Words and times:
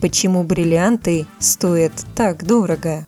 Почему 0.00 0.44
бриллианты 0.44 1.26
стоят 1.38 1.92
так 2.14 2.44
дорого? 2.46 3.06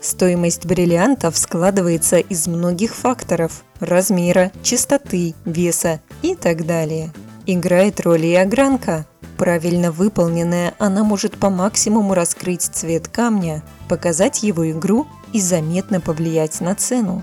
Стоимость 0.00 0.64
бриллиантов 0.64 1.36
складывается 1.36 2.16
из 2.16 2.46
многих 2.46 2.94
факторов– 2.94 3.64
размера, 3.80 4.50
чистоты, 4.62 5.34
веса 5.44 6.00
и 6.22 6.34
так 6.34 6.64
далее. 6.64 7.12
Играет 7.44 8.00
роль 8.00 8.24
и 8.24 8.34
огранка. 8.34 9.06
Правильно 9.36 9.92
выполненная, 9.92 10.72
она 10.78 11.04
может 11.04 11.36
по 11.36 11.50
максимуму 11.50 12.14
раскрыть 12.14 12.62
цвет 12.62 13.08
камня, 13.08 13.62
показать 13.90 14.42
его 14.42 14.70
игру 14.70 15.06
и 15.34 15.40
заметно 15.40 16.00
повлиять 16.00 16.62
на 16.62 16.74
цену. 16.74 17.22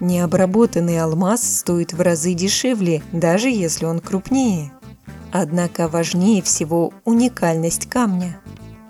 Необработанный 0.00 1.00
алмаз 1.00 1.42
стоит 1.42 1.94
в 1.94 2.00
разы 2.02 2.34
дешевле, 2.34 3.02
даже 3.12 3.48
если 3.48 3.86
он 3.86 4.00
крупнее. 4.00 4.70
Однако 5.36 5.88
важнее 5.88 6.42
всего 6.42 6.92
уникальность 7.04 7.88
камня. 7.88 8.40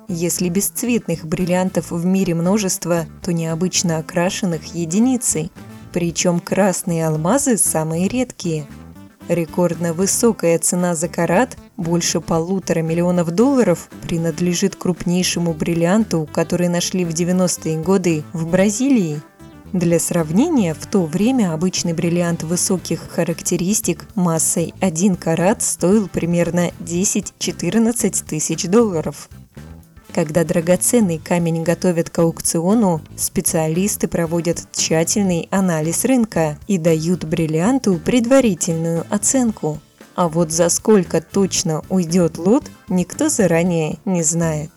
Если 0.09 0.51
бесцветных 0.51 1.25
бриллиантов 1.25 1.91
в 1.91 2.05
мире 2.05 2.35
множество, 2.35 3.07
то 3.23 3.33
необычно 3.33 3.97
окрашенных 3.97 4.75
единицы. 4.75 5.49
Причем 5.91 6.41
красные 6.41 7.07
алмазы 7.07 7.57
самые 7.57 8.09
редкие. 8.09 8.67
Рекордно 9.27 9.95
высокая 9.95 10.59
цена 10.59 10.95
за 10.95 11.09
карат, 11.09 11.57
больше 11.79 12.21
полутора 12.21 12.81
миллионов 12.81 13.31
долларов, 13.31 13.89
принадлежит 14.03 14.77
крупнейшему 14.77 15.55
бриллианту, 15.55 16.29
который 16.31 16.69
нашли 16.69 17.07
в 17.07 17.15
90-е 17.15 17.83
годы 17.83 18.23
в 18.35 18.47
Бразилии– 18.47 19.23
для 19.75 19.99
сравнения, 19.99 20.73
в 20.73 20.87
то 20.87 21.05
время 21.05 21.53
обычный 21.53 21.93
бриллиант 21.95 22.45
высоких 22.45 23.11
характеристик 23.11 24.07
массой 24.15 24.73
1 24.81 25.17
карат 25.17 25.63
стоил 25.63 26.09
примерно 26.09 26.71
10-14 26.79 28.25
тысяч 28.25 28.67
долларов. 28.69 29.29
Когда 30.15 30.45
драгоценный 30.45 31.19
камень 31.19 31.65
готовят 31.65 32.09
к 32.09 32.21
аукциону, 32.21 33.01
специалисты 33.17 34.07
проводят 34.07 34.65
тщательный 34.71 35.49
анализ 35.51 36.05
рынка 36.05 36.57
и 36.69 36.79
дают 36.79 37.25
бриллианту 37.25 37.99
предварительную 37.99 39.05
оценку. 39.11 39.81
А 40.15 40.29
вот 40.29 40.53
за 40.53 40.69
сколько 40.69 41.21
точно 41.21 41.83
уйдет 41.89 42.39
лот, 42.39 42.63
никто 42.89 43.29
заранее 43.29 43.99
не 44.05 44.23
знает. 44.23 44.71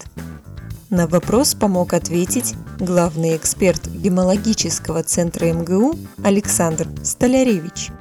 На 0.90 1.06
вопрос 1.06 1.54
помог 1.54 1.94
ответить 1.94 2.56
главный 2.80 3.36
эксперт 3.36 3.86
Гемологического 3.90 5.04
центра 5.04 5.52
МГУ 5.52 5.96
Александр 6.24 6.88
Столяревич. 7.04 7.92